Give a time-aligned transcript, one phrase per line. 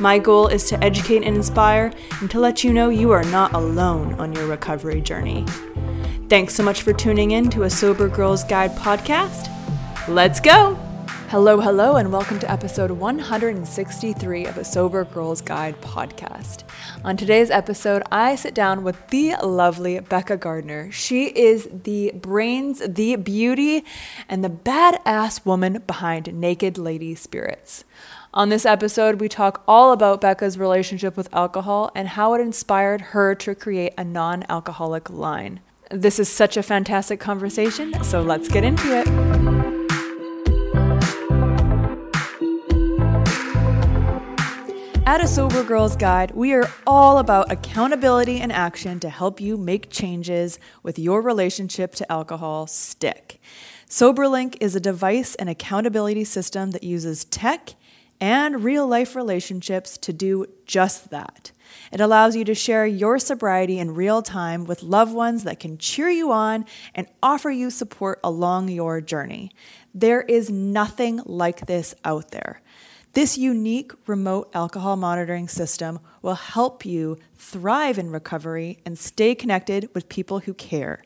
[0.00, 3.52] My goal is to educate and inspire and to let you know you are not
[3.52, 5.44] alone on your recovery journey.
[6.30, 9.50] Thanks so much for tuning in to a Sober Girls Guide podcast.
[10.08, 10.76] Let's go!
[11.28, 16.64] Hello, hello, and welcome to episode 163 of a Sober Girls Guide podcast.
[17.04, 20.90] On today's episode, I sit down with the lovely Becca Gardner.
[20.90, 23.84] She is the brains, the beauty,
[24.30, 27.84] and the badass woman behind Naked Lady Spirits.
[28.32, 33.00] On this episode, we talk all about Becca's relationship with alcohol and how it inspired
[33.00, 35.58] her to create a non alcoholic line.
[35.90, 39.08] This is such a fantastic conversation, so let's get into it.
[45.04, 49.58] At A Sober Girls Guide, we are all about accountability and action to help you
[49.58, 53.40] make changes with your relationship to alcohol stick.
[53.88, 57.74] SoberLink is a device and accountability system that uses tech
[58.20, 61.52] and real life relationships to do just that.
[61.92, 65.78] It allows you to share your sobriety in real time with loved ones that can
[65.78, 66.64] cheer you on
[66.94, 69.50] and offer you support along your journey.
[69.94, 72.60] There is nothing like this out there.
[73.12, 79.88] This unique remote alcohol monitoring system will help you thrive in recovery and stay connected
[79.94, 81.02] with people who care.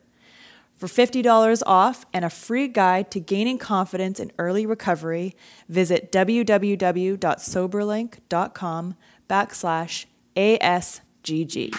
[0.75, 5.33] For $50 off and a free guide to gaining confidence in early recovery,
[5.69, 8.95] visit www.soberlink.com
[9.29, 10.05] backslash
[10.35, 11.71] ASGG.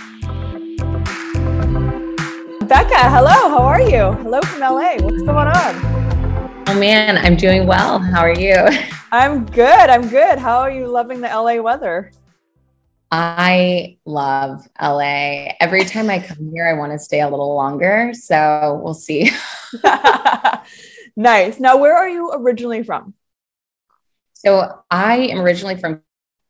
[2.67, 4.13] Becca, hello, how are you?
[4.23, 4.97] Hello from LA.
[4.97, 5.75] What's going on?
[6.69, 7.99] Oh man, I'm doing well.
[7.99, 8.57] How are you?
[9.13, 9.91] I'm good.
[9.91, 10.39] I'm good.
[10.39, 12.13] How are you loving the LA weather?
[13.19, 15.55] I love LA.
[15.59, 18.11] Every time I come here, I want to stay a little longer.
[18.13, 19.31] So we'll see.
[21.17, 21.59] nice.
[21.59, 23.15] Now, where are you originally from?
[24.35, 26.03] So I am originally from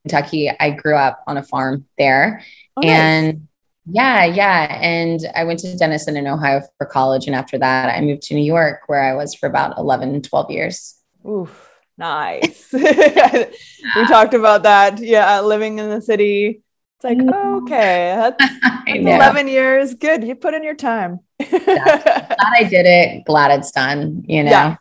[0.02, 0.50] Kentucky.
[0.50, 2.42] I grew up on a farm there.
[2.76, 3.38] Oh, and nice.
[3.86, 4.78] yeah, yeah.
[4.80, 7.28] And I went to Denison in Ohio for college.
[7.28, 10.50] And after that, I moved to New York, where I was for about 11, 12
[10.50, 11.00] years.
[11.24, 11.65] Oof.
[11.98, 12.72] Nice.
[12.72, 14.98] we talked about that.
[14.98, 16.62] Yeah, living in the city.
[16.96, 17.64] It's like, mm-hmm.
[17.64, 19.94] okay, that's, that's 11 years.
[19.94, 20.24] Good.
[20.24, 21.20] You put in your time.
[21.38, 23.24] glad I did it.
[23.24, 24.50] Glad it's done, you know?
[24.50, 24.76] Yeah.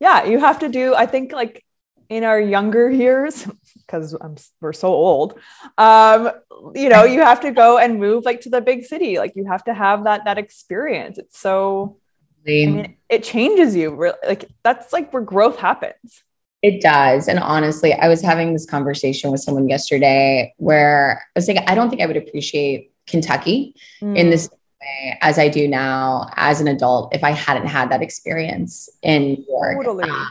[0.00, 0.24] yeah.
[0.24, 1.64] You have to do, I think, like
[2.08, 3.46] in our younger years,
[3.86, 5.38] because I'm we're so old.
[5.78, 6.30] Um,
[6.74, 9.18] you know, you have to go and move like to the big city.
[9.18, 11.18] Like you have to have that that experience.
[11.18, 11.98] It's so
[12.42, 14.12] I mean, it changes you.
[14.26, 16.22] Like that's like where growth happens.
[16.64, 17.28] It does.
[17.28, 21.74] And honestly, I was having this conversation with someone yesterday where I was saying, I
[21.74, 24.16] don't think I would appreciate Kentucky mm.
[24.16, 28.00] in this way as I do now as an adult if I hadn't had that
[28.00, 29.84] experience in New York.
[29.84, 30.08] Totally.
[30.08, 30.24] Uh,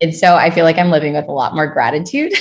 [0.00, 2.32] and so I feel like I'm living with a lot more gratitude.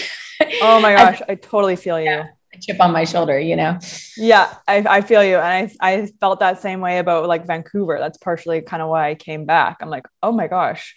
[0.62, 2.06] Oh my gosh, I totally feel you.
[2.06, 3.80] Yeah, a chip on my shoulder, you know?
[4.16, 5.36] Yeah, I, I feel you.
[5.36, 7.98] And I, I felt that same way about like Vancouver.
[8.00, 9.80] That's partially kind of why I came back.
[9.82, 10.96] I'm like, oh my gosh,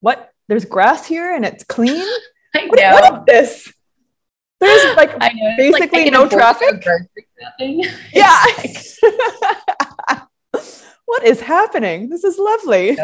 [0.00, 2.02] what there's grass here and it's clean.
[2.54, 2.90] I what, know.
[2.92, 3.72] what is this?
[4.60, 5.18] There's like
[5.56, 6.84] basically like no traffic.
[8.12, 8.42] Yeah.
[11.04, 12.08] what is happening?
[12.08, 12.96] This is lovely.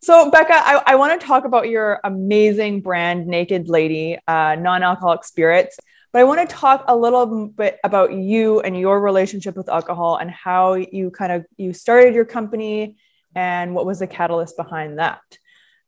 [0.00, 4.84] so, Becca, I, I want to talk about your amazing brand, Naked Lady, uh, non
[4.84, 5.76] alcoholic spirits.
[6.12, 10.16] but I want to talk a little bit about you and your relationship with alcohol
[10.16, 12.96] and how you kind of you started your company
[13.34, 15.20] and what was the catalyst behind that.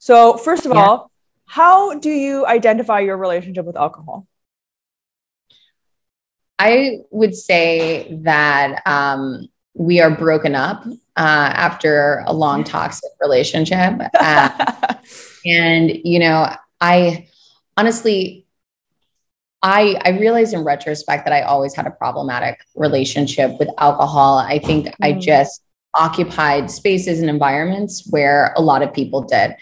[0.00, 0.80] So, first of yeah.
[0.80, 1.10] all,
[1.44, 4.26] how do you identify your relationship with alcohol?
[6.58, 14.00] I would say that um, we are broken up uh, after a long toxic relationship.
[14.18, 14.94] Uh,
[15.46, 17.28] and, you know, I
[17.76, 18.46] honestly,
[19.62, 24.38] I, I realize in retrospect that I always had a problematic relationship with alcohol.
[24.38, 24.92] I think mm.
[25.02, 25.62] I just
[25.94, 29.56] occupied spaces and environments where a lot of people did.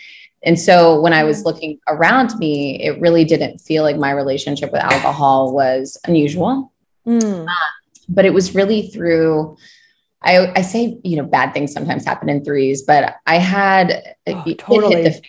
[0.45, 4.71] And so when I was looking around me, it really didn't feel like my relationship
[4.73, 6.73] with alcohol was unusual.
[7.07, 7.47] Mm.
[7.47, 7.71] Uh,
[8.09, 9.57] but it was really through,
[10.23, 14.45] I, I say, you know, bad things sometimes happen in threes, but I had oh,
[14.59, 15.11] totally.
[15.11, 15.21] Fan,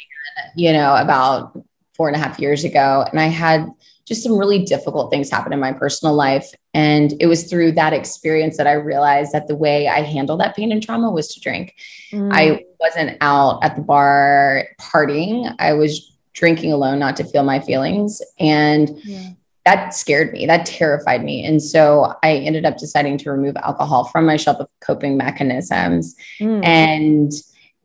[0.56, 1.60] you know, about
[1.96, 3.06] four and a half years ago.
[3.10, 3.68] And I had
[4.10, 6.52] just some really difficult things happen in my personal life.
[6.74, 10.56] And it was through that experience that I realized that the way I handle that
[10.56, 11.76] pain and trauma was to drink.
[12.12, 12.32] Mm.
[12.34, 15.56] I wasn't out at the bar partying.
[15.60, 18.20] I was drinking alone, not to feel my feelings.
[18.40, 19.30] And yeah.
[19.66, 20.48] that scared me.
[20.48, 21.46] That terrified me.
[21.46, 26.16] And so I ended up deciding to remove alcohol from my shelf of coping mechanisms.
[26.40, 26.66] Mm.
[26.66, 27.32] And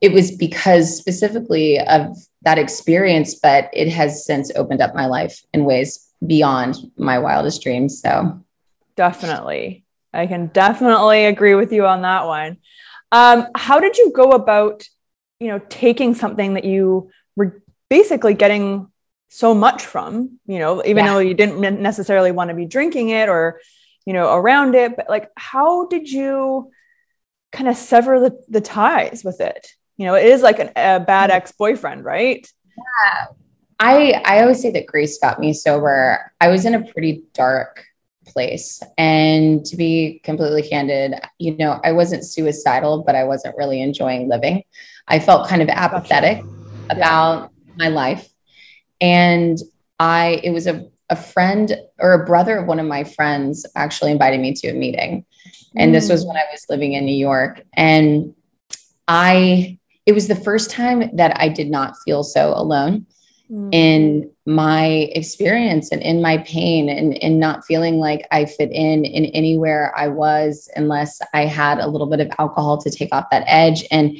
[0.01, 5.43] it was because specifically of that experience, but it has since opened up my life
[5.53, 8.01] in ways beyond my wildest dreams.
[8.01, 8.43] So
[8.95, 9.85] definitely.
[10.13, 12.57] I can definitely agree with you on that one.
[13.11, 14.87] Um, how did you go about,
[15.39, 18.91] you know, taking something that you were basically getting
[19.29, 21.13] so much from, you know, even yeah.
[21.13, 23.59] though you didn't necessarily want to be drinking it or,
[24.05, 26.71] you know, around it, but like, how did you
[27.51, 29.67] kind of sever the, the ties with it?
[29.97, 31.33] You know, it is like an, a bad mm.
[31.33, 32.47] ex boyfriend, right?
[32.77, 33.25] Yeah.
[33.79, 36.31] I I always say that grace got me sober.
[36.39, 37.85] I was in a pretty dark
[38.25, 38.81] place.
[38.97, 44.27] And to be completely candid, you know, I wasn't suicidal, but I wasn't really enjoying
[44.27, 44.63] living.
[45.07, 46.43] I felt kind of apathetic
[46.89, 48.27] about my life.
[48.99, 49.57] And
[49.99, 54.11] I it was a a friend or a brother of one of my friends actually
[54.11, 55.25] invited me to a meeting.
[55.75, 55.93] And mm.
[55.93, 56.29] this was mm.
[56.29, 57.61] when I was living in New York.
[57.73, 58.33] And
[59.07, 63.05] I, it was the first time that I did not feel so alone
[63.51, 63.69] mm.
[63.73, 69.05] in my experience and in my pain and in not feeling like I fit in
[69.05, 73.29] in anywhere I was unless I had a little bit of alcohol to take off
[73.31, 73.83] that edge.
[73.91, 74.17] And,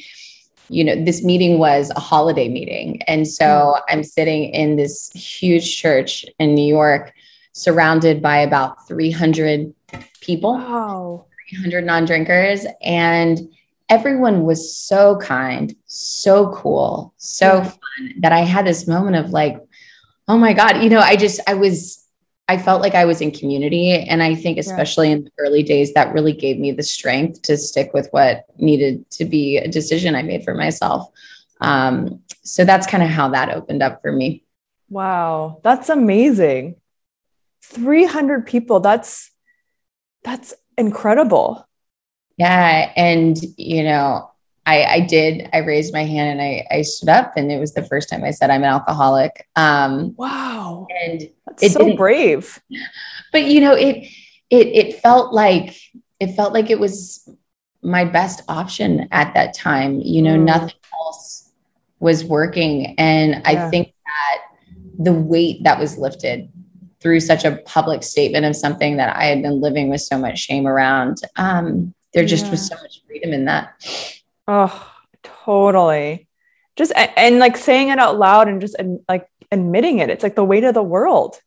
[0.69, 3.01] you know, this meeting was a holiday meeting.
[3.03, 3.81] And so mm.
[3.89, 7.13] I'm sitting in this huge church in New York,
[7.53, 9.73] surrounded by about 300
[10.21, 11.25] people, wow.
[11.49, 12.65] 300 non drinkers.
[12.81, 13.39] And
[13.89, 19.57] everyone was so kind, so cool, so fun that I had this moment of like,
[20.27, 22.03] oh my God, you know, I just, I was,
[22.47, 23.91] I felt like I was in community.
[23.91, 25.15] And I think, especially yeah.
[25.15, 29.09] in the early days, that really gave me the strength to stick with what needed
[29.11, 31.09] to be a decision I made for myself.
[31.61, 34.43] Um, so that's kind of how that opened up for me.
[34.89, 36.75] Wow, that's amazing.
[37.63, 38.79] 300 people.
[38.79, 39.31] That's
[40.23, 41.67] that's incredible.
[42.37, 42.91] Yeah.
[42.95, 44.29] And, you know,
[44.65, 47.73] I, I did, I raised my hand and I, I stood up and it was
[47.73, 49.47] the first time I said I'm an alcoholic.
[49.55, 50.87] Um, wow.
[51.05, 51.29] And
[51.61, 52.61] it's so brave.
[53.31, 54.07] But you know, it,
[54.49, 55.75] it, it felt like,
[56.19, 57.29] it felt like it was
[57.81, 59.99] my best option at that time.
[59.99, 60.45] You know, mm.
[60.45, 61.51] nothing else
[61.99, 62.95] was working.
[62.97, 63.41] And yeah.
[63.45, 64.41] I think that
[64.97, 66.49] the weight that was lifted
[66.99, 70.39] through such a public statement of something that I had been living with so much
[70.39, 73.75] shame around, um, there just was so much freedom in that.
[74.47, 74.91] Oh,
[75.21, 76.27] totally.
[76.75, 80.09] Just and, and like saying it out loud and just and, like admitting it.
[80.09, 81.39] It's like the weight of the world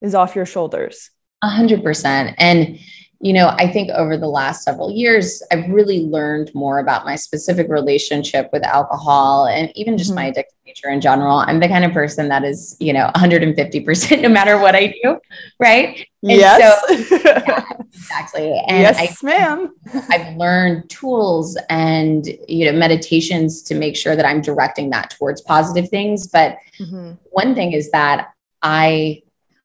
[0.00, 1.10] is off your shoulders.
[1.42, 2.36] A hundred percent.
[2.38, 2.78] And
[3.22, 7.16] you know, I think over the last several years, I've really learned more about my
[7.16, 10.16] specific relationship with alcohol and even just mm-hmm.
[10.16, 11.36] my addictive nature in general.
[11.36, 15.18] I'm the kind of person that is, you know, 150% no matter what I do.
[15.58, 16.06] Right.
[16.22, 17.08] And yes.
[17.08, 18.62] So, yeah, exactly.
[18.68, 19.74] And yes, I, ma'am.
[20.10, 25.40] I've learned tools and, you know, meditations to make sure that I'm directing that towards
[25.40, 26.26] positive things.
[26.26, 27.12] But mm-hmm.
[27.30, 29.22] one thing is that I,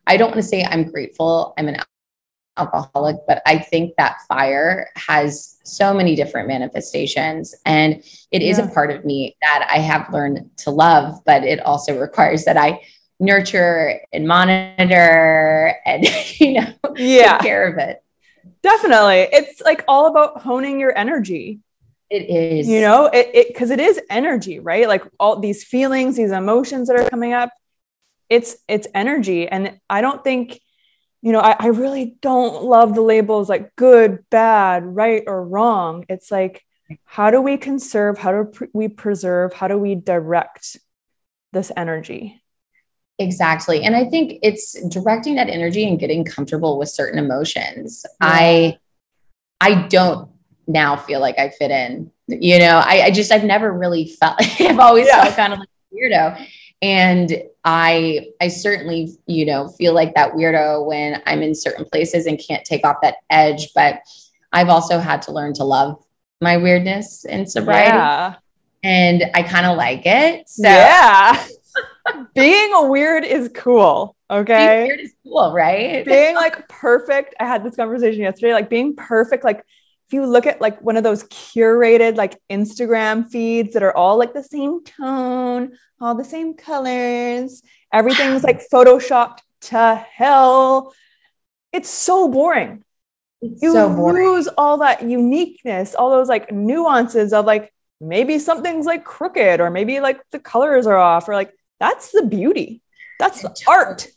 [0.07, 1.53] I don't want to say I'm grateful.
[1.57, 1.77] I'm an
[2.57, 7.53] alcoholic, but I think that fire has so many different manifestations.
[7.65, 8.65] And it is yeah.
[8.65, 12.57] a part of me that I have learned to love, but it also requires that
[12.57, 12.81] I
[13.19, 16.05] nurture and monitor and,
[16.39, 17.33] you know, yeah.
[17.33, 18.01] take care of it.
[18.61, 19.27] Definitely.
[19.31, 21.59] It's like all about honing your energy.
[22.09, 22.67] It is.
[22.67, 24.87] You know, it because it, it is energy, right?
[24.87, 27.49] Like all these feelings, these emotions that are coming up,
[28.29, 29.47] it's it's energy.
[29.47, 30.61] And I don't think
[31.25, 36.05] you know, I, I really don't love the labels like good, bad, right, or wrong.
[36.07, 36.63] It's like,
[37.03, 38.19] how do we conserve?
[38.19, 39.51] How do we preserve?
[39.51, 40.77] How do we direct
[41.51, 42.43] this energy?
[43.17, 43.83] Exactly.
[43.83, 48.05] And I think it's directing that energy and getting comfortable with certain emotions.
[48.21, 48.27] Yeah.
[48.27, 48.77] I
[49.61, 50.29] I don't
[50.67, 52.11] now feel like I fit in.
[52.27, 55.23] You know, I, I just I've never really felt I've always yeah.
[55.23, 56.47] felt kind of like a weirdo.
[56.81, 62.25] And I I certainly, you know, feel like that weirdo when I'm in certain places
[62.25, 63.69] and can't take off that edge.
[63.73, 64.01] But
[64.51, 66.03] I've also had to learn to love
[66.41, 67.95] my weirdness and sobriety.
[67.95, 68.35] Yeah.
[68.83, 70.49] And I kind of like it.
[70.49, 71.45] So yeah.
[72.33, 74.15] Being a weird is cool.
[74.29, 74.67] Okay.
[74.67, 76.05] Being weird is cool, right?
[76.05, 77.35] being like perfect.
[77.39, 78.53] I had this conversation yesterday.
[78.53, 79.59] Like being perfect, like
[80.07, 84.17] if you look at like one of those curated like Instagram feeds that are all
[84.17, 90.93] like the same tone, all the same colors, everything's like photoshopped to hell.
[91.73, 92.83] It's so boring.
[93.41, 94.27] It's you so boring.
[94.27, 99.69] lose all that uniqueness, all those like nuances of like maybe something's like crooked or
[99.69, 101.51] maybe like the colors are off or like
[101.85, 102.81] that's the beauty.
[103.19, 104.07] That's the art.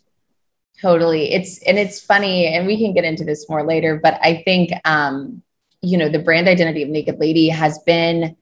[0.81, 1.33] Totally.
[1.33, 4.71] It's and it's funny, and we can get into this more later, but I think
[4.85, 5.41] um,
[5.81, 8.35] you know, the brand identity of Naked Lady has been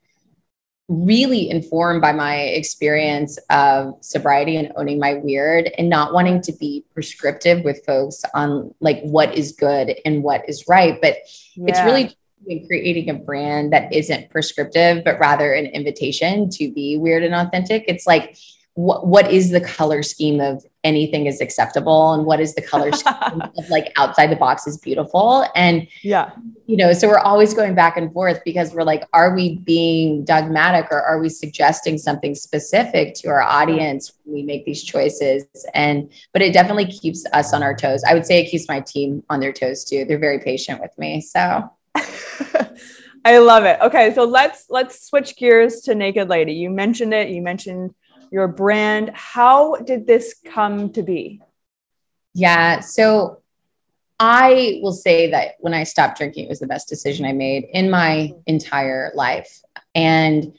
[0.88, 6.54] really informed by my experience of sobriety and owning my weird and not wanting to
[6.54, 11.18] be prescriptive with folks on like what is good and what is right but
[11.56, 11.66] yeah.
[11.68, 17.22] it's really creating a brand that isn't prescriptive but rather an invitation to be weird
[17.22, 18.38] and authentic it's like
[18.78, 22.92] what what is the color scheme of anything is acceptable and what is the color
[22.92, 25.48] scheme of like outside the box is beautiful?
[25.56, 26.30] And yeah.
[26.68, 30.24] you know so we're always going back and forth because we're like are we being
[30.26, 35.48] dogmatic or are we suggesting something specific to our audience when we make these choices?
[35.74, 38.04] And but it definitely keeps us on our toes.
[38.08, 40.06] I would say it keeps my team on their toes too.
[40.06, 41.68] They're very patient with me so.
[43.26, 43.80] I love it.
[43.82, 46.54] Okay so let's let's switch gears to naked lady.
[46.54, 47.30] You mentioned it.
[47.30, 47.96] You mentioned
[48.32, 49.12] your brand.
[49.14, 51.42] How did this come to be?
[52.34, 52.82] Yeah.
[52.82, 53.42] So
[54.20, 57.68] I will say that when I stopped drinking, it was the best decision I made
[57.72, 59.62] in my entire life.
[59.94, 60.58] And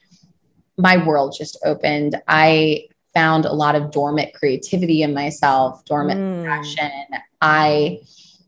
[0.76, 2.20] my world just opened.
[2.28, 6.46] I found a lot of dormant creativity in myself, dormant mm.
[6.46, 6.90] passion.
[7.40, 8.00] I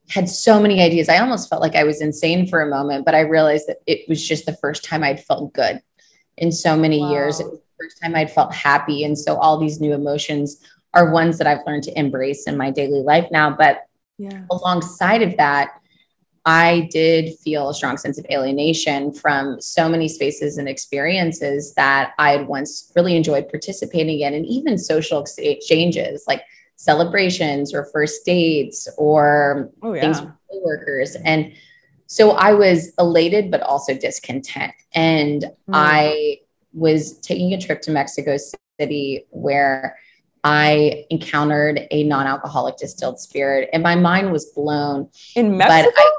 [0.09, 1.09] had so many ideas.
[1.09, 4.09] I almost felt like I was insane for a moment, but I realized that it
[4.09, 5.81] was just the first time I'd felt good
[6.37, 7.11] in so many wow.
[7.11, 7.41] years.
[7.41, 9.05] It was first time I'd felt happy.
[9.05, 10.63] And so all these new emotions
[10.95, 13.51] are ones that I've learned to embrace in my daily life now.
[13.51, 13.83] But
[14.19, 14.43] yeah.
[14.51, 15.71] alongside of that,
[16.45, 22.13] I did feel a strong sense of alienation from so many spaces and experiences that
[22.19, 26.43] I had once really enjoyed participating in, and even social exchanges like
[26.77, 30.01] celebrations or first dates or oh, yeah.
[30.01, 31.15] things with coworkers.
[31.25, 31.53] And
[32.07, 34.73] so I was elated, but also discontent.
[34.95, 35.51] And mm.
[35.75, 36.39] I
[36.73, 38.37] was taking a trip to Mexico
[38.79, 39.97] City where
[40.43, 45.09] I encountered a non-alcoholic distilled spirit, and my mind was blown.
[45.37, 45.93] In Mexico?
[45.97, 46.12] I,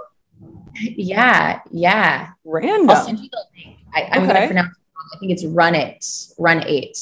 [0.76, 2.30] yeah, yeah.
[2.44, 2.90] Random.
[2.90, 3.78] I'll send you the link.
[3.94, 4.34] I, am okay.
[4.34, 5.10] going to pronounce it wrong.
[5.14, 6.06] I think it's Run It,
[6.38, 6.98] Run Eight.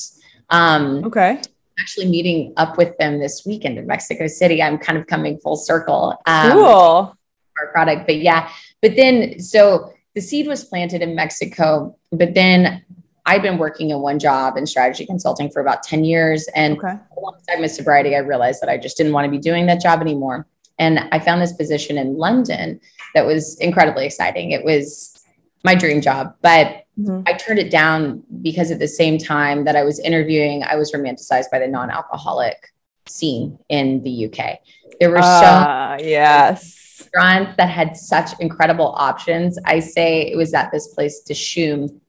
[0.49, 1.41] Um, okay.
[1.79, 4.61] Actually, meeting up with them this weekend in Mexico City.
[4.61, 6.15] I'm kind of coming full circle.
[6.25, 7.17] Um, cool.
[7.59, 8.49] Our product, but yeah.
[8.81, 12.83] But then, so the seed was planted in Mexico, but then
[13.29, 16.47] I'd been working in one job in strategy consulting for about 10 years.
[16.55, 16.95] And okay.
[17.15, 20.01] alongside my sobriety, I realized that I just didn't want to be doing that job
[20.01, 20.47] anymore.
[20.79, 22.79] And I found this position in London
[23.13, 24.49] that was incredibly exciting.
[24.49, 25.23] It was
[25.63, 27.21] my dream job, but mm-hmm.
[27.27, 30.91] I turned it down because at the same time that I was interviewing, I was
[30.91, 32.73] romanticized by the non alcoholic
[33.07, 34.57] scene in the UK.
[34.99, 39.57] There were uh, so yes restaurants that had such incredible options.
[39.65, 41.99] I say it was at this place, Dishoom,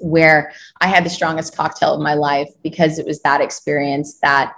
[0.00, 4.54] where I had the strongest cocktail of my life because it was that experience that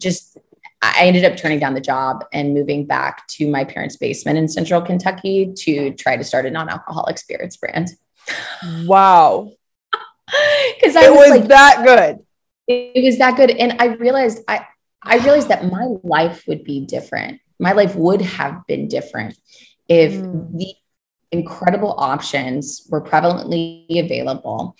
[0.00, 0.38] just
[0.82, 4.48] I ended up turning down the job and moving back to my parents' basement in
[4.48, 7.90] central Kentucky to try to start a non-alcoholic spirits brand.
[8.84, 9.52] Wow.
[10.80, 12.24] Because it was like, that good.
[12.66, 13.50] It, it was that good.
[13.50, 14.66] And I realized I
[15.02, 17.40] I realized that my life would be different.
[17.58, 19.38] My life would have been different
[19.86, 20.58] if mm.
[20.58, 20.74] the
[21.32, 24.76] incredible options were prevalently available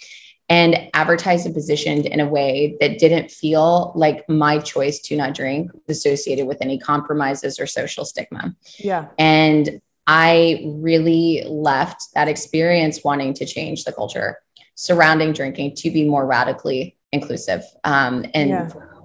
[0.48, 5.34] and advertised and positioned in a way that didn't feel like my choice to not
[5.34, 8.54] drink associated with any compromises or social stigma.
[8.78, 9.08] Yeah.
[9.18, 14.38] And I really left that experience wanting to change the culture
[14.74, 18.70] surrounding drinking to be more radically inclusive um, and yeah.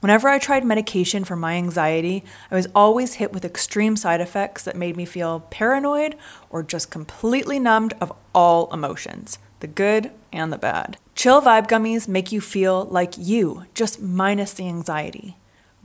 [0.00, 4.64] Whenever I tried medication for my anxiety, I was always hit with extreme side effects
[4.64, 6.16] that made me feel paranoid
[6.48, 10.96] or just completely numbed of all emotions, the good and the bad.
[11.14, 15.36] Chill Vibe Gummies make you feel like you, just minus the anxiety.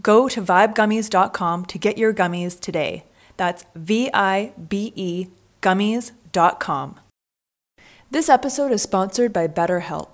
[0.02, 3.04] Go to vibegummies.com to get your gummies today.
[3.36, 5.28] That's V I B E
[5.62, 7.00] gummies.com.
[8.12, 10.14] This episode is sponsored by BetterHelp.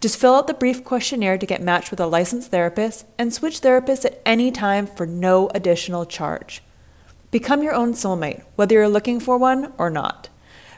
[0.00, 3.60] Just fill out the brief questionnaire to get matched with a licensed therapist and switch
[3.60, 6.62] therapists at any time for no additional charge.
[7.32, 10.28] Become your own soulmate, whether you're looking for one or not.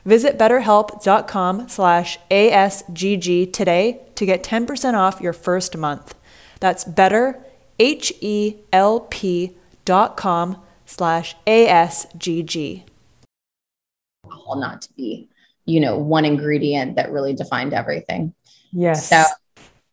[0.07, 6.15] Visit betterhelp.com slash ASGG today to get 10% off your first month.
[6.61, 7.39] That's better,
[7.79, 9.53] H-E-L-P
[9.85, 12.85] dot com slash ASGG.
[14.25, 15.29] All Not to be,
[15.67, 18.35] you know, one ingredient that really defined everything.
[18.73, 19.09] Yes.
[19.09, 19.23] So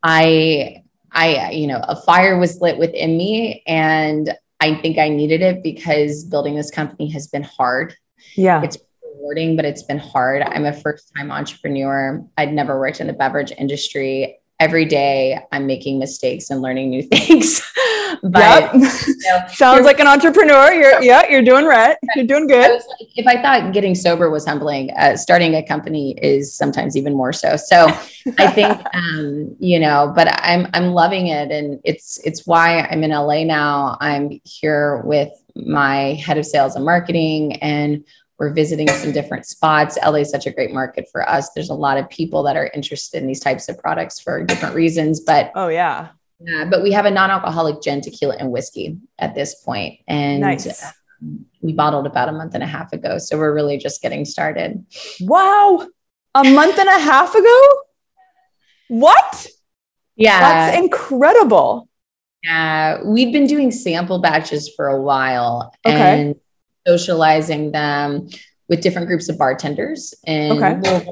[0.02, 5.40] I, I, you know, a fire was lit within me and I think I needed
[5.40, 7.94] it because building this company has been hard.
[8.34, 8.62] Yeah.
[8.62, 10.42] It's rewarding, but it's been hard.
[10.42, 12.24] I'm a first time entrepreneur.
[12.36, 17.02] I'd never worked in the beverage industry every day I'm making mistakes and learning new
[17.12, 17.60] things.
[18.22, 18.74] But yep.
[18.74, 18.80] you
[19.24, 20.72] know, sounds like an entrepreneur.
[20.72, 21.96] You're yeah, you're doing right.
[22.14, 22.64] You're doing good.
[22.64, 22.84] I like,
[23.16, 27.32] if I thought getting sober was humbling, uh, starting a company is sometimes even more
[27.32, 27.56] so.
[27.56, 27.86] So
[28.38, 33.02] I think um, you know, but I'm I'm loving it, and it's it's why I'm
[33.04, 33.96] in LA now.
[34.00, 38.04] I'm here with my head of sales and marketing and
[38.38, 39.98] we're visiting some different spots.
[40.04, 41.50] LA is such a great market for us.
[41.50, 44.76] There's a lot of people that are interested in these types of products for different
[44.76, 45.20] reasons.
[45.20, 46.08] But oh yeah,
[46.40, 46.64] yeah.
[46.64, 50.84] But we have a non-alcoholic gin, tequila, and whiskey at this point, and nice.
[51.20, 53.18] um, we bottled about a month and a half ago.
[53.18, 54.84] So we're really just getting started.
[55.20, 55.86] Wow,
[56.34, 57.82] a month and a half ago.
[58.88, 59.46] What?
[60.16, 61.88] Yeah, that's incredible.
[62.42, 66.20] Yeah, we've been doing sample batches for a while, okay.
[66.20, 66.34] and
[66.86, 68.28] socializing them
[68.68, 71.06] with different groups of bartenders in okay.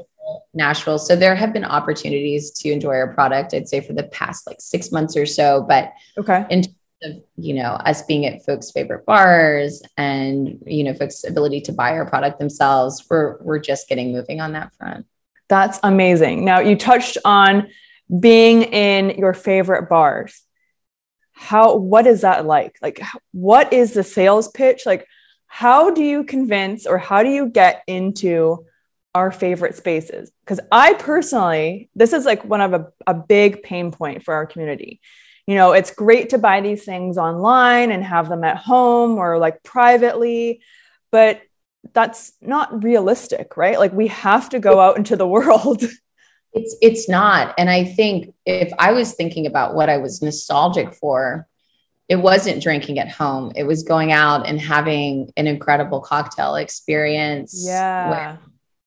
[0.53, 0.99] Nashville.
[0.99, 4.57] So there have been opportunities to enjoy our product, I'd say for the past like
[4.59, 5.65] six months or so.
[5.67, 6.45] But okay.
[6.49, 11.23] in terms of, you know, us being at folks' favorite bars and, you know, folks'
[11.23, 15.05] ability to buy our product themselves, we're we're just getting moving on that front.
[15.47, 16.43] That's amazing.
[16.43, 17.69] Now you touched on
[18.19, 20.43] being in your favorite bars.
[21.31, 22.77] How what is that like?
[22.81, 24.85] Like what is the sales pitch?
[24.85, 25.07] Like
[25.45, 28.65] how do you convince or how do you get into
[29.17, 30.31] our favorite spaces?
[30.45, 34.45] Because I personally, this is like one of a, a big pain point for our
[34.45, 35.01] community.
[35.47, 39.37] You know, it's great to buy these things online and have them at home or
[39.37, 40.61] like privately,
[41.11, 41.41] but
[41.93, 43.79] that's not realistic, right?
[43.79, 45.83] Like we have to go out into the world.
[46.53, 47.53] It's it's not.
[47.59, 51.45] And I think if I was thinking about what I was nostalgic for,
[52.09, 53.51] it wasn't drinking at home.
[53.55, 57.63] It was going out and having an incredible cocktail experience.
[57.67, 58.37] Yeah.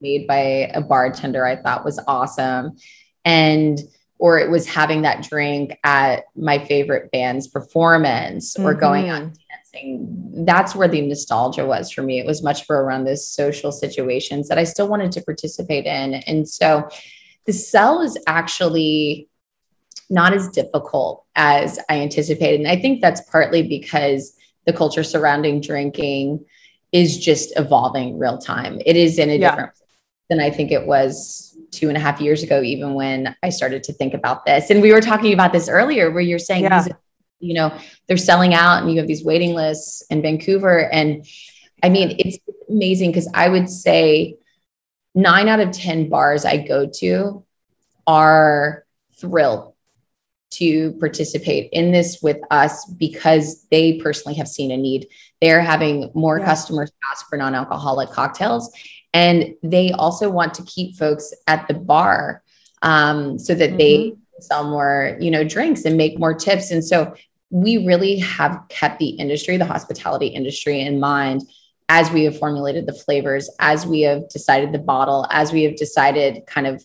[0.00, 2.76] Made by a bartender I thought was awesome.
[3.24, 3.78] And
[4.20, 8.80] or it was having that drink at my favorite band's performance or mm-hmm.
[8.80, 10.44] going on dancing.
[10.44, 12.18] That's where the nostalgia was for me.
[12.18, 16.14] It was much more around those social situations that I still wanted to participate in.
[16.14, 16.86] And so
[17.46, 19.28] the sell is actually
[20.10, 22.60] not as difficult as I anticipated.
[22.60, 24.36] And I think that's partly because
[24.66, 26.44] the culture surrounding drinking
[26.92, 28.80] is just evolving real time.
[28.84, 29.50] It is in a yeah.
[29.50, 29.72] different
[30.30, 33.82] than I think it was two and a half years ago, even when I started
[33.84, 34.70] to think about this.
[34.70, 36.86] And we were talking about this earlier, where you're saying yeah.
[37.40, 40.90] you know, they're selling out and you have these waiting lists in Vancouver.
[40.90, 41.26] And
[41.82, 42.38] I mean, it's
[42.68, 44.36] amazing because I would say
[45.14, 47.44] nine out of 10 bars I go to
[48.06, 48.84] are
[49.20, 49.74] thrilled
[50.50, 55.06] to participate in this with us because they personally have seen a need.
[55.40, 56.44] They're having more yeah.
[56.44, 58.72] customers ask for non alcoholic cocktails.
[59.12, 62.42] And they also want to keep folks at the bar
[62.83, 63.79] um, so that mm-hmm.
[63.79, 66.70] they sell more, you know, drinks and make more tips.
[66.70, 67.14] And so
[67.51, 71.42] we really have kept the industry, the hospitality industry in mind
[71.88, 75.75] as we have formulated the flavors, as we have decided the bottle, as we have
[75.75, 76.85] decided kind of,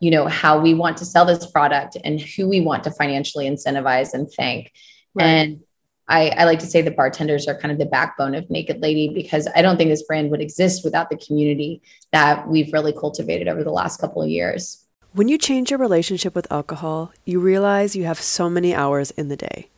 [0.00, 3.48] you know, how we want to sell this product and who we want to financially
[3.48, 4.72] incentivize and thank.
[5.14, 5.24] Right.
[5.24, 5.60] And
[6.10, 9.08] I, I, like to say the bartenders are kind of the backbone of Naked Lady
[9.08, 13.46] because I don't think this brand would exist without the community that we've really cultivated
[13.46, 14.84] over the last couple of years.
[15.12, 19.28] When you change your relationship with alcohol, you realize you have so many hours in
[19.28, 19.68] the day.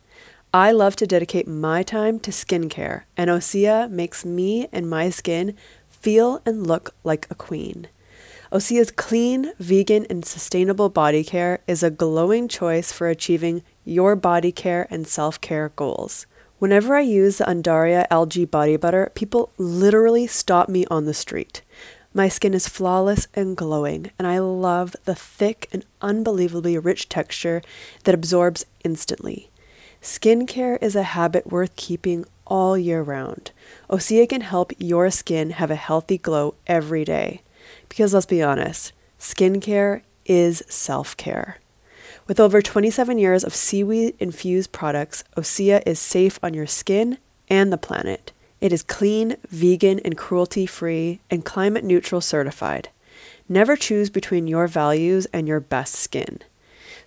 [0.51, 5.55] I love to dedicate my time to skincare, and Osea makes me and my skin
[5.87, 7.87] feel and look like a queen.
[8.51, 14.51] Osea's clean, vegan, and sustainable body care is a glowing choice for achieving your body
[14.51, 16.25] care and self care goals.
[16.59, 21.61] Whenever I use the Undaria algae body butter, people literally stop me on the street.
[22.13, 27.61] My skin is flawless and glowing, and I love the thick and unbelievably rich texture
[28.03, 29.49] that absorbs instantly.
[30.01, 33.51] Skincare is a habit worth keeping all year round.
[33.89, 37.41] Osea can help your skin have a healthy glow every day.
[37.89, 41.57] Because let's be honest, skincare is self care.
[42.25, 47.17] With over 27 years of seaweed infused products, Osea is safe on your skin
[47.49, 48.31] and the planet.
[48.61, 52.87] It is clean, vegan, and cruelty free, and climate neutral certified.
[53.49, 56.39] Never choose between your values and your best skin.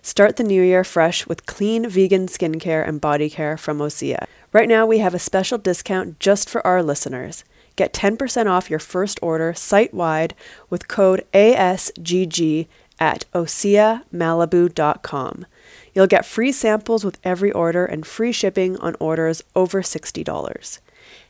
[0.03, 4.27] Start the new year fresh with clean vegan skincare and body care from Osea.
[4.53, 7.43] Right now, we have a special discount just for our listeners.
[7.75, 10.35] Get 10% off your first order site wide
[10.69, 12.67] with code ASGG
[12.99, 15.45] at OseaMalibu.com.
[15.93, 20.79] You'll get free samples with every order and free shipping on orders over $60.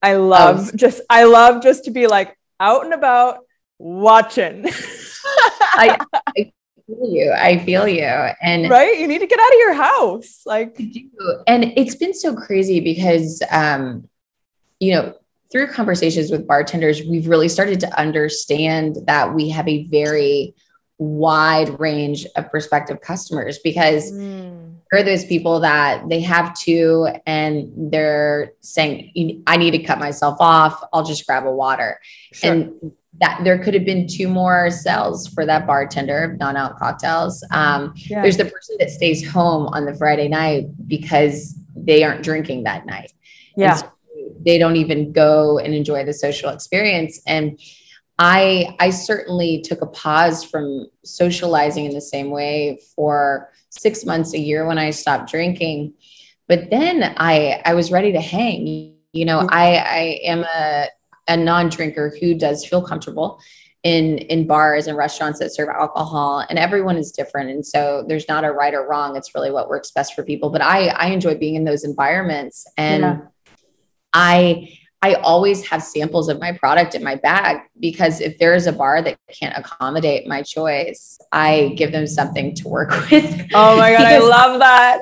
[0.02, 0.76] I love oh.
[0.76, 1.02] just.
[1.10, 3.40] I love just to be like out and about
[3.78, 4.64] watching.
[5.24, 6.52] I, I
[6.86, 7.32] feel you.
[7.32, 8.04] I feel you.
[8.04, 10.42] And right, you need to get out of your house.
[10.46, 10.78] Like,
[11.46, 14.08] and it's been so crazy because, um,
[14.80, 15.14] you know,
[15.52, 20.54] through conversations with bartenders, we've really started to understand that we have a very
[20.98, 24.76] wide range of prospective customers because mm.
[24.90, 29.98] there are those people that they have two and they're saying, I need to cut
[29.98, 30.82] myself off.
[30.92, 32.00] I'll just grab a water.
[32.32, 32.52] Sure.
[32.52, 37.44] And that there could have been two more sales for that bartender of non-out cocktails.
[37.52, 38.22] Um, yeah.
[38.22, 42.86] There's the person that stays home on the Friday night because they aren't drinking that
[42.86, 43.12] night.
[43.56, 43.74] Yeah.
[43.74, 43.90] So
[44.44, 47.20] they don't even go and enjoy the social experience.
[47.26, 47.58] And
[48.18, 54.34] I I certainly took a pause from socializing in the same way for six months,
[54.34, 55.94] a year when I stopped drinking.
[56.48, 58.94] But then I I was ready to hang.
[59.12, 59.46] You know.
[59.50, 60.88] I I am a
[61.26, 63.40] a non-drinker who does feel comfortable
[63.84, 68.26] in in bars and restaurants that serve alcohol and everyone is different and so there's
[68.28, 71.06] not a right or wrong it's really what works best for people but i i
[71.08, 73.18] enjoy being in those environments and yeah.
[74.14, 74.68] I
[75.02, 78.72] i always have samples of my product in my bag because if there is a
[78.72, 83.92] bar that can't accommodate my choice i give them something to work with oh my
[83.92, 85.00] god i love that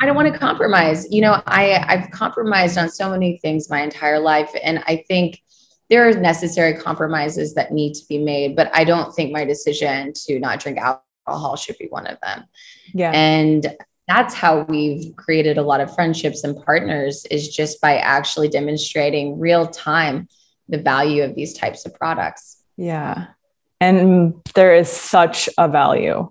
[0.00, 1.06] I don't want to compromise.
[1.12, 5.40] You know, I I've compromised on so many things my entire life, and I think
[5.88, 8.56] there are necessary compromises that need to be made.
[8.56, 12.44] But I don't think my decision to not drink alcohol should be one of them.
[12.92, 13.12] Yeah.
[13.12, 13.76] And
[14.08, 19.38] that's how we've created a lot of friendships and partners is just by actually demonstrating
[19.38, 20.28] real time
[20.68, 22.62] the value of these types of products.
[22.76, 23.26] Yeah.
[23.80, 26.30] And there is such a value.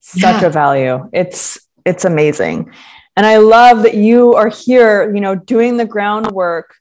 [0.00, 0.46] Such yeah.
[0.46, 1.08] a value.
[1.12, 2.72] It's it's amazing.
[3.16, 6.76] And I love that you are here, you know, doing the groundwork.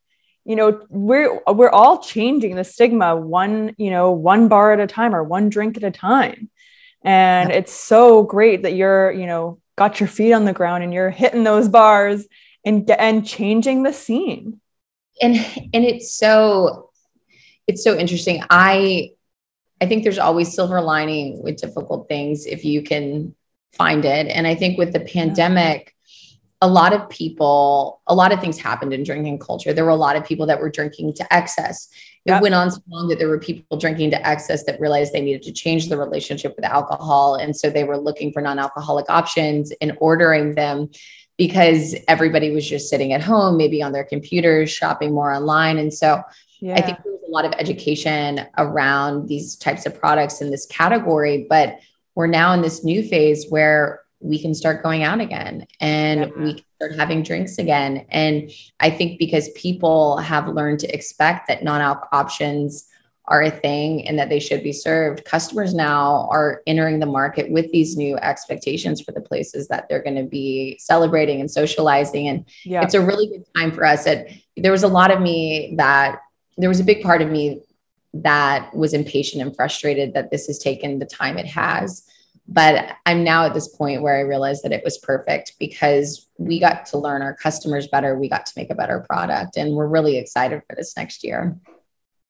[0.45, 4.88] You know, we're we're all changing the stigma one, you know, one bar at a
[4.88, 6.49] time or one drink at a time.
[7.03, 7.57] And yeah.
[7.57, 11.09] it's so great that you're, you know, got your feet on the ground and you're
[11.09, 12.27] hitting those bars
[12.63, 14.61] and and changing the scene.
[15.19, 15.35] And
[15.73, 16.91] and it's so
[17.65, 18.43] it's so interesting.
[18.51, 19.13] I
[19.81, 23.33] I think there's always silver lining with difficult things if you can
[23.73, 24.27] find it.
[24.27, 25.95] And I think with the pandemic,
[26.61, 29.73] a lot of people, a lot of things happened in drinking culture.
[29.73, 31.89] There were a lot of people that were drinking to excess.
[32.25, 32.41] It yep.
[32.43, 35.41] went on so long that there were people drinking to excess that realized they needed
[35.43, 37.36] to change the relationship with alcohol.
[37.36, 40.89] And so they were looking for non alcoholic options and ordering them
[41.38, 45.79] because everybody was just sitting at home, maybe on their computers, shopping more online.
[45.79, 46.21] And so
[46.60, 46.75] yeah.
[46.75, 50.67] I think there was a lot of education around these types of products in this
[50.67, 51.47] category.
[51.49, 51.79] But
[52.13, 56.43] we're now in this new phase where we can start going out again and yeah.
[56.43, 58.05] we can start having drinks again.
[58.10, 62.88] And I think because people have learned to expect that non alc options
[63.25, 67.49] are a thing and that they should be served, customers now are entering the market
[67.49, 72.27] with these new expectations for the places that they're going to be celebrating and socializing.
[72.27, 72.84] And yeah.
[72.84, 74.05] it's a really good time for us.
[74.05, 76.19] That there was a lot of me that
[76.57, 77.62] there was a big part of me
[78.13, 82.05] that was impatient and frustrated that this has taken the time it has.
[82.53, 86.59] But I'm now at this point where I realized that it was perfect because we
[86.59, 88.19] got to learn our customers better.
[88.19, 89.55] We got to make a better product.
[89.55, 91.57] And we're really excited for this next year.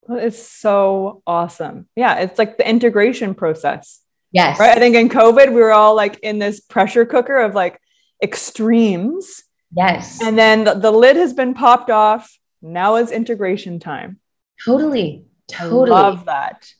[0.02, 1.88] Well, it's so awesome.
[1.96, 2.20] Yeah.
[2.20, 4.00] It's like the integration process.
[4.30, 4.60] Yes.
[4.60, 4.76] Right.
[4.76, 7.80] I think in COVID, we were all like in this pressure cooker of like
[8.22, 9.42] extremes.
[9.76, 10.22] Yes.
[10.22, 12.38] And then the, the lid has been popped off.
[12.62, 14.20] Now is integration time.
[14.64, 15.24] Totally.
[15.48, 15.90] Totally.
[15.90, 16.72] I love that.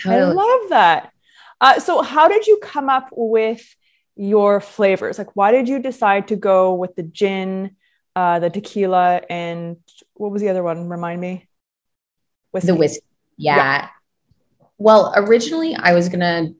[0.00, 0.22] Totally.
[0.22, 1.12] I love that.
[1.60, 3.76] Uh, so, how did you come up with
[4.16, 5.18] your flavors?
[5.18, 7.76] Like, why did you decide to go with the gin,
[8.14, 9.76] uh, the tequila, and
[10.14, 10.88] what was the other one?
[10.88, 11.48] Remind me.
[12.52, 12.66] Whiskey.
[12.66, 13.06] The whiskey.
[13.36, 13.56] Yeah.
[13.56, 13.88] yeah.
[14.78, 16.50] Well, originally I was gonna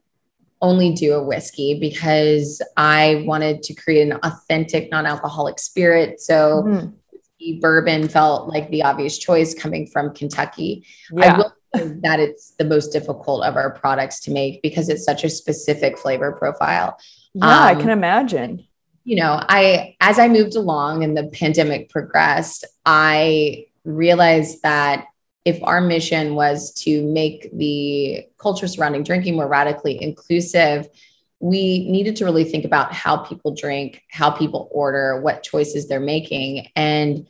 [0.61, 6.21] only do a whiskey because I wanted to create an authentic non-alcoholic spirit.
[6.21, 6.89] So mm-hmm
[7.61, 10.85] bourbon felt like the obvious choice coming from Kentucky.
[11.13, 11.35] Yeah.
[11.35, 15.25] I will that it's the most difficult of our products to make because it's such
[15.25, 16.99] a specific flavor profile.
[17.35, 18.67] Yeah, um, I can imagine.
[19.05, 25.07] You know, I as I moved along and the pandemic progressed, I realized that
[25.45, 30.89] if our mission was to make the culture surrounding drinking more radically inclusive,
[31.41, 36.01] we needed to really think about how people drink, how people order, what choices they're
[36.01, 36.69] making.
[36.77, 37.29] And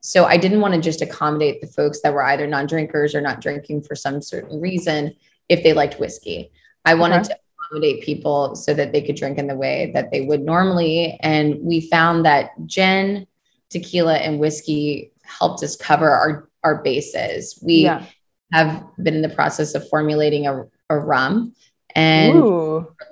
[0.00, 3.20] so I didn't want to just accommodate the folks that were either non drinkers or
[3.20, 5.14] not drinking for some certain reason
[5.48, 6.50] if they liked whiskey.
[6.84, 7.38] I wanted to
[7.70, 11.18] accommodate people so that they could drink in the way that they would normally.
[11.20, 13.26] And we found that gin,
[13.68, 17.58] tequila, and whiskey helped us cover our, our bases.
[17.62, 18.04] We yeah.
[18.52, 21.54] have been in the process of formulating a, a rum
[21.94, 22.40] and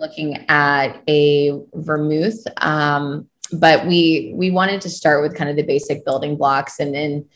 [0.00, 2.46] looking at a vermouth.
[2.56, 6.94] Um, but we we wanted to start with kind of the basic building blocks, and
[6.94, 7.26] then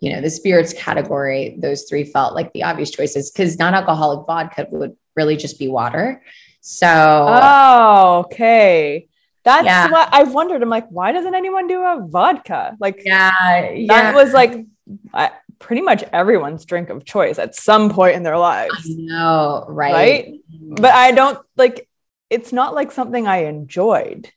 [0.00, 1.56] you know the spirits category.
[1.58, 6.22] Those three felt like the obvious choices because non-alcoholic vodka would really just be water.
[6.60, 9.08] So oh, okay.
[9.42, 9.90] That's yeah.
[9.90, 10.62] what I wondered.
[10.62, 12.76] I'm like, why doesn't anyone do a vodka?
[12.78, 13.86] Like, yeah, yeah.
[13.88, 14.66] that was like,
[15.14, 18.74] I, pretty much everyone's drink of choice at some point in their lives.
[18.86, 19.94] I know, right?
[19.94, 20.40] Right.
[20.50, 21.88] But I don't like
[22.28, 24.30] it's not like something I enjoyed.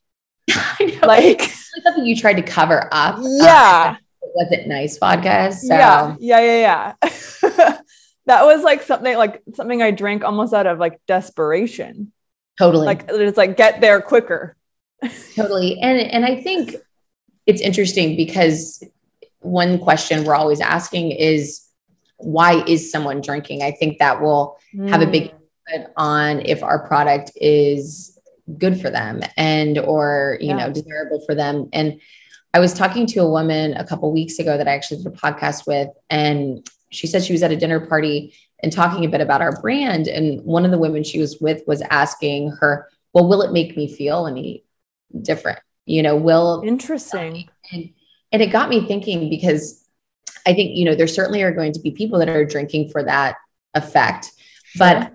[0.52, 1.08] I know.
[1.08, 1.52] Like, like
[1.84, 3.20] something you tried to cover up.
[3.22, 3.96] Yeah.
[3.98, 5.52] Uh, was it nice vodka?
[5.52, 5.74] So.
[5.74, 6.16] Yeah.
[6.20, 6.40] Yeah.
[6.42, 6.94] Yeah.
[7.02, 7.78] Yeah.
[8.26, 12.12] that was like something like something I drank almost out of like desperation.
[12.58, 12.86] Totally.
[12.86, 14.56] Like it's like get there quicker.
[15.36, 15.80] totally.
[15.80, 16.76] And and I think
[17.46, 18.84] it's interesting because
[19.40, 21.62] one question we're always asking is
[22.18, 23.62] why is someone drinking?
[23.64, 24.88] I think that will mm.
[24.90, 25.74] have a big mm.
[25.74, 28.13] input on if our product is
[28.58, 30.58] good for them and or you yeah.
[30.58, 31.70] know desirable for them.
[31.74, 32.00] And
[32.54, 35.16] I was talking to a woman a couple weeks ago that I actually did a
[35.16, 39.22] podcast with, and she said she was at a dinner party and talking a bit
[39.22, 40.08] about our brand.
[40.08, 43.76] And one of the women she was with was asking her, "Well, will it make
[43.76, 44.64] me feel any
[45.20, 45.60] different?
[45.86, 47.90] You know, will interesting." And
[48.32, 49.84] and it got me thinking because
[50.46, 53.04] I think, you know, there certainly are going to be people that are drinking for
[53.04, 53.36] that
[53.74, 54.32] effect.
[54.78, 55.14] But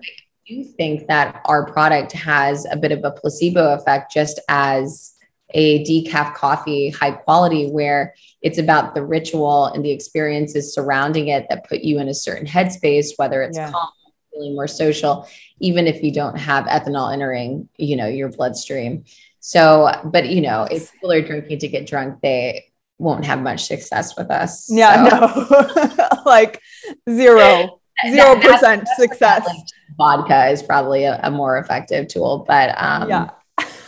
[0.49, 5.13] do think that our product has a bit of a placebo effect, just as
[5.51, 11.47] a decaf coffee high quality where it's about the ritual and the experiences surrounding it
[11.49, 13.71] that put you in a certain headspace, whether it's yeah.
[13.71, 13.89] calm,
[14.33, 15.27] feeling more social,
[15.59, 19.05] even if you don't have ethanol entering, you know, your bloodstream.
[19.39, 22.65] So, but you know, if people are drinking to get drunk, they
[22.97, 24.67] won't have much success with us.
[24.71, 25.95] Yeah, so.
[25.97, 26.61] no, like
[27.09, 27.78] zero,
[28.09, 29.45] zero percent success.
[29.45, 29.65] Like
[29.97, 33.29] vodka is probably a, a, more effective tool, but um, yeah,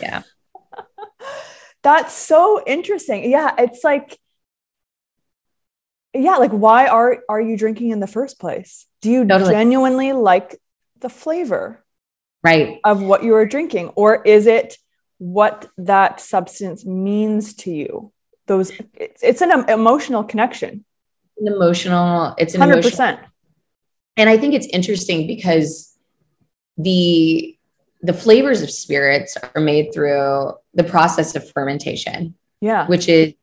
[0.01, 0.21] yeah.
[1.83, 3.29] That's so interesting.
[3.29, 4.19] Yeah, it's like
[6.13, 9.51] yeah like why are are you drinking in the first place do you totally.
[9.51, 10.59] genuinely like
[10.99, 11.83] the flavor
[12.43, 14.77] right of what you are drinking or is it
[15.19, 18.11] what that substance means to you
[18.47, 20.83] those it's, it's an emotional connection
[21.39, 23.19] an emotional it's 100% emotional,
[24.17, 25.97] and i think it's interesting because
[26.77, 27.57] the
[28.01, 33.33] the flavors of spirits are made through the process of fermentation yeah which is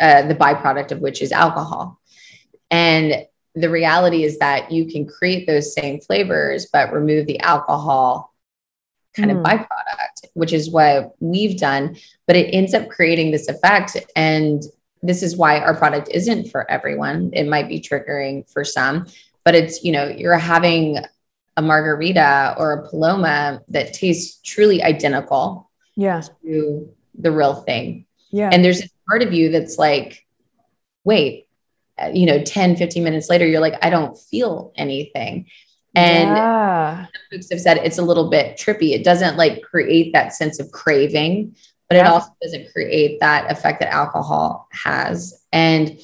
[0.00, 2.00] uh, the byproduct of which is alcohol
[2.70, 8.34] and the reality is that you can create those same flavors, but remove the alcohol
[9.14, 9.34] kind mm.
[9.34, 9.44] of hmm.
[9.44, 11.96] byproduct, which is what we've done.
[12.26, 13.98] But it ends up creating this effect.
[14.16, 14.62] And
[15.02, 17.30] this is why our product isn't for everyone.
[17.34, 19.06] It might be triggering for some,
[19.44, 20.98] but it's, you know, you're having
[21.56, 26.22] a margarita or a paloma that tastes truly identical yeah.
[26.44, 28.06] to the real thing.
[28.30, 28.50] Yeah.
[28.52, 30.26] And there's this part of you that's like,
[31.04, 31.46] wait,
[32.12, 35.46] you know 10 15 minutes later you're like i don't feel anything
[35.94, 37.06] and yeah.
[37.30, 40.70] folks have said it's a little bit trippy it doesn't like create that sense of
[40.72, 41.54] craving
[41.88, 42.02] but yeah.
[42.02, 45.98] it also doesn't create that effect that alcohol has and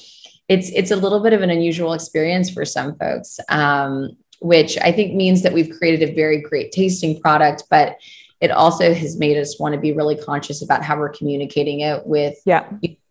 [0.49, 4.09] it's it's a little bit of an unusual experience for some folks um,
[4.41, 7.97] which i think means that we've created a very great tasting product but
[8.41, 12.05] it also has made us want to be really conscious about how we're communicating it
[12.05, 12.67] with yeah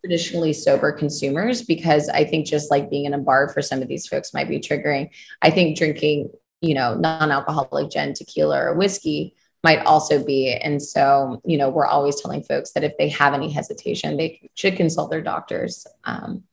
[0.09, 3.89] traditionally sober consumers because I think just like being in a bar for some of
[3.89, 5.11] these folks might be triggering.
[5.43, 10.53] I think drinking, you know, non-alcoholic gin, tequila, or whiskey might also be.
[10.53, 14.49] And so, you know, we're always telling folks that if they have any hesitation, they
[14.55, 15.87] should consult their doctors.
[16.05, 16.45] Um,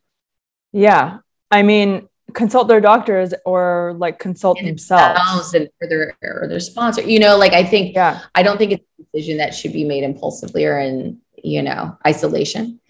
[0.75, 1.19] yeah.
[1.51, 7.01] I mean, consult their doctors or like consult themselves and for their or their sponsor.
[7.01, 9.85] You know, like I think yeah, I don't think it's a decision that should be
[9.85, 12.81] made impulsively or in, you know, isolation.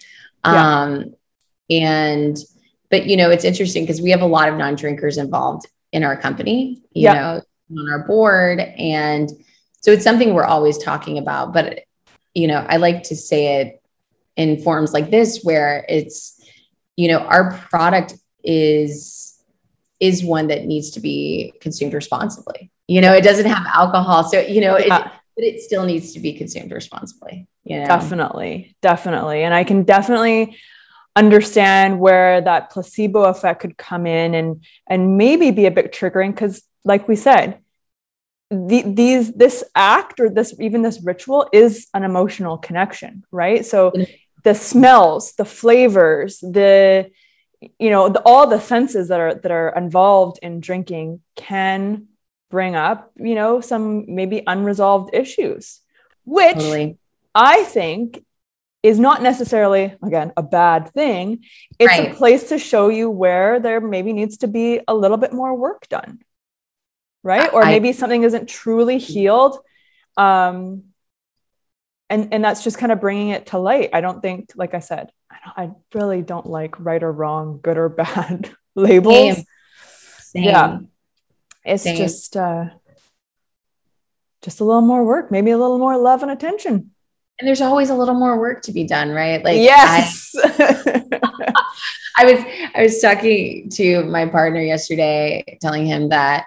[0.43, 0.81] Yeah.
[0.81, 1.15] Um,
[1.69, 2.37] and,
[2.89, 6.03] but you know, it's interesting because we have a lot of non drinkers involved in
[6.03, 7.13] our company, you yeah.
[7.13, 7.41] know,
[7.79, 8.59] on our board.
[8.59, 9.29] And
[9.81, 11.53] so it's something we're always talking about.
[11.53, 11.81] But,
[12.33, 13.81] you know, I like to say it
[14.35, 16.34] in forms like this where it's,
[16.95, 19.33] you know, our product is
[19.99, 22.71] is one that needs to be consumed responsibly.
[22.87, 24.23] You know, it doesn't have alcohol.
[24.23, 25.05] So, you know, yeah.
[25.05, 27.47] it, but it still needs to be consumed responsibly.
[27.63, 27.85] You know?
[27.87, 29.43] Definitely, definitely.
[29.43, 30.57] And I can definitely
[31.15, 36.31] understand where that placebo effect could come in and and maybe be a bit triggering
[36.31, 37.59] because like we said
[38.51, 43.91] the, these this act or this even this ritual is an emotional connection right so
[43.91, 44.03] mm-hmm.
[44.45, 47.11] The smells the flavors the
[47.79, 52.07] you know the, all the senses that are that are involved in drinking can
[52.49, 55.81] bring up you know some maybe unresolved issues
[56.23, 56.97] which totally.
[57.35, 58.23] I think
[58.85, 61.43] is not necessarily, again, a bad thing.
[61.79, 62.11] It's right.
[62.11, 65.55] a place to show you where there maybe needs to be a little bit more
[65.55, 66.19] work done.
[67.23, 67.51] Right.
[67.51, 69.57] Or maybe I, something isn't truly healed.
[70.17, 70.83] Um,
[72.09, 73.89] and, and that's just kind of bringing it to light.
[73.93, 77.77] I don't think, like I said, I, I really don't like right or wrong, good
[77.77, 79.35] or bad labels.
[79.35, 79.45] Same.
[80.19, 80.43] Same.
[80.43, 80.79] Yeah.
[81.63, 81.97] It's Same.
[81.97, 82.65] just, uh,
[84.41, 86.91] just a little more work, maybe a little more love and attention
[87.39, 89.43] and there's always a little more work to be done, right?
[89.43, 90.31] Like yes.
[90.35, 91.03] I,
[92.17, 96.45] I was I was talking to my partner yesterday, telling him that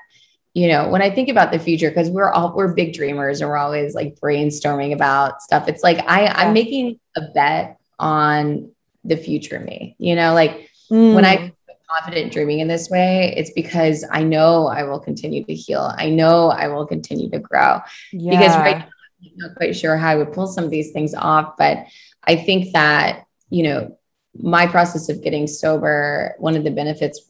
[0.59, 3.49] you know when I think about the future, because we're all we're big dreamers and
[3.49, 5.69] we're always like brainstorming about stuff.
[5.69, 8.73] It's like I I'm making a bet on
[9.05, 9.95] the future me.
[9.99, 11.15] You know, like mm.
[11.15, 11.53] when I
[11.89, 15.95] confident dreaming in this way, it's because I know I will continue to heal.
[15.97, 17.81] I know I will continue to grow.
[18.13, 18.31] Yeah.
[18.31, 18.89] Because right now,
[19.25, 21.87] I'm not quite sure how I would pull some of these things off, but
[22.25, 23.97] I think that, you know,
[24.35, 27.21] my process of getting sober, one of the benefits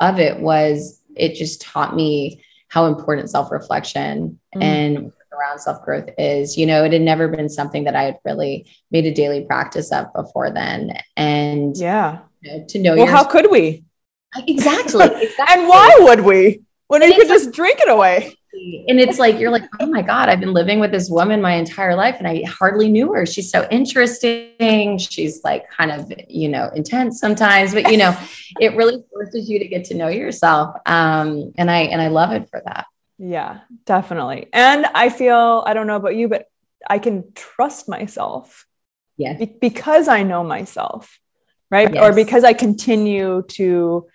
[0.00, 4.62] of it was it just taught me how important self reflection mm.
[4.62, 6.56] and around self growth is.
[6.56, 9.92] You know, it had never been something that I had really made a daily practice
[9.92, 10.98] of before then.
[11.16, 13.84] And yeah, you know, to know, well, how could we?
[14.36, 15.04] Exactly.
[15.04, 15.28] exactly.
[15.48, 18.37] and why would we when you could just drink it away?
[18.88, 21.54] And it's like you're like, oh my God, I've been living with this woman my
[21.54, 23.26] entire life and I hardly knew her.
[23.26, 24.98] She's so interesting.
[24.98, 28.16] She's like kind of, you know, intense sometimes, but you know,
[28.60, 30.76] it really forces you to get to know yourself.
[30.86, 32.86] Um, and I and I love it for that.
[33.18, 34.48] Yeah, definitely.
[34.52, 36.46] And I feel, I don't know about you, but
[36.88, 38.66] I can trust myself.
[39.16, 39.34] Yeah.
[39.34, 41.18] Be- because I know myself.
[41.70, 41.92] Right.
[41.92, 42.02] Yes.
[42.02, 44.06] Or because I continue to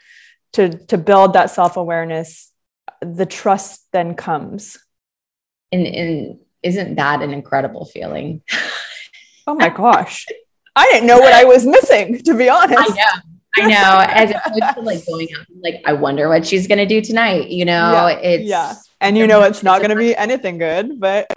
[0.53, 2.52] to to build that self-awareness
[3.03, 4.77] the trust then comes.
[5.71, 8.41] And, and isn't that an incredible feeling?
[9.47, 10.25] oh my gosh.
[10.75, 12.79] I didn't know what I was missing, to be honest.
[12.79, 13.21] I know.
[13.55, 14.05] I know.
[14.07, 17.49] As opposed to like going out, like, I wonder what she's going to do tonight.
[17.49, 18.17] You know, yeah.
[18.17, 18.49] it's.
[18.49, 18.75] Yeah.
[18.99, 21.27] And you know, it's not going to be anything good, but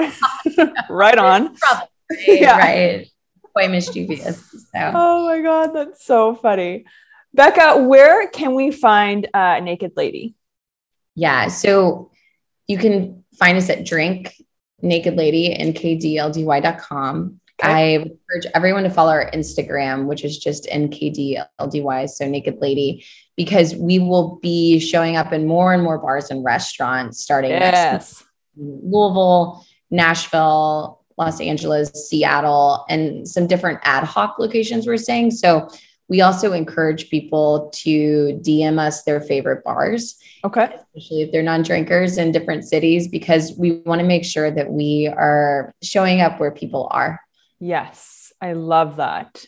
[0.88, 1.56] right on.
[1.56, 1.88] Probably.
[2.26, 2.56] Yeah.
[2.56, 3.10] Right.
[3.52, 4.38] Quite mischievous.
[4.38, 4.92] So.
[4.94, 5.72] Oh my God.
[5.72, 6.84] That's so funny.
[7.34, 10.36] Becca, where can we find uh, Naked Lady?
[11.16, 11.48] Yeah.
[11.48, 12.12] So
[12.68, 14.34] you can find us at drink
[14.82, 17.40] naked lady and kdldy.com.
[17.58, 17.72] Okay.
[17.72, 23.74] I encourage everyone to follow our Instagram, which is just NKDLDY, so Naked Lady, because
[23.74, 27.92] we will be showing up in more and more bars and restaurants starting yes.
[27.92, 28.24] next
[28.58, 35.30] Louisville, Nashville, Los Angeles, Seattle, and some different ad hoc locations we're saying.
[35.30, 35.70] So
[36.08, 40.16] we also encourage people to DM us their favorite bars.
[40.44, 40.64] Okay.
[40.74, 44.70] Especially if they're non drinkers in different cities, because we want to make sure that
[44.70, 47.20] we are showing up where people are.
[47.58, 49.46] Yes, I love that.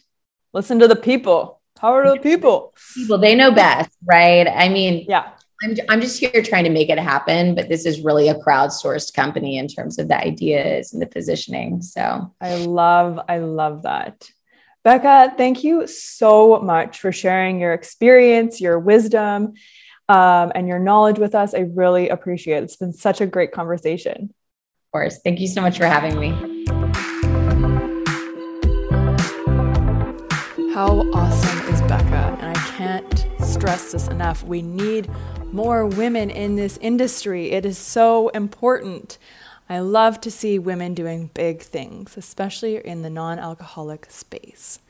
[0.53, 1.61] Listen to the people.
[1.77, 2.75] Power to the people.
[2.95, 4.49] People, they know best, right?
[4.49, 5.31] I mean, yeah.
[5.63, 9.15] I'm, I'm just here trying to make it happen, but this is really a crowdsourced
[9.15, 11.83] company in terms of the ideas and the positioning.
[11.83, 14.31] So I love, I love that.
[14.89, 19.53] Becca, thank you so much for sharing your experience, your wisdom,
[20.09, 21.53] um, and your knowledge with us.
[21.53, 22.63] I really appreciate it.
[22.63, 24.33] It's been such a great conversation.
[24.33, 25.21] Of course.
[25.23, 26.31] Thank you so much for having me.
[30.73, 32.39] How awesome is Becca?
[32.41, 34.43] And I can't stress this enough.
[34.43, 35.11] We need
[35.53, 37.51] more women in this industry.
[37.51, 39.19] It is so important.
[39.69, 44.81] I love to see women doing big things, especially in the non alcoholic space.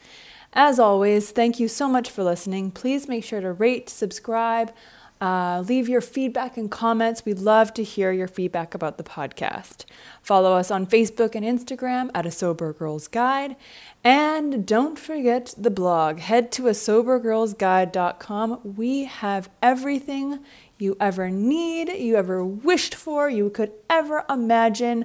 [0.52, 2.70] As always, thank you so much for listening.
[2.70, 4.72] Please make sure to rate, subscribe,
[5.20, 7.24] uh, leave your feedback and comments.
[7.24, 9.84] We'd love to hear your feedback about the podcast.
[10.22, 13.56] Follow us on Facebook and Instagram at A Sober Girls Guide.
[14.04, 16.18] And don't forget the blog.
[16.18, 18.60] Head to a sobergirlsguide.com.
[18.76, 20.38] We have everything
[20.78, 25.04] you ever need, you ever wished for, you could ever imagine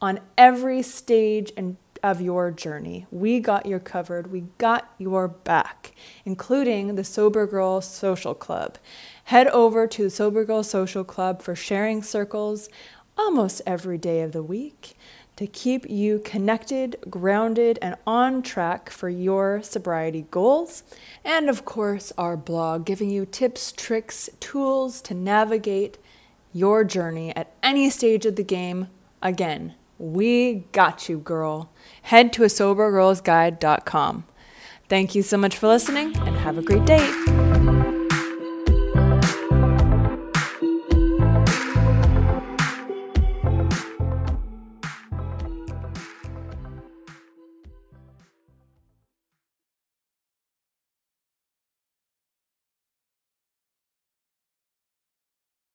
[0.00, 3.06] on every stage and of your journey.
[3.10, 4.32] We got you covered.
[4.32, 5.92] We got your back,
[6.24, 8.78] including the Sober Girl Social Club.
[9.24, 12.68] Head over to the Sober Girl Social Club for sharing circles
[13.16, 14.96] almost every day of the week
[15.36, 20.82] to keep you connected, grounded, and on track for your sobriety goals.
[21.24, 25.98] And of course, our blog giving you tips, tricks, tools to navigate
[26.52, 28.88] your journey at any stage of the game.
[29.22, 31.70] Again, we got you, girl.
[32.02, 34.24] Head to a sobergirlsguide.com.
[34.88, 37.81] Thank you so much for listening and have a great day.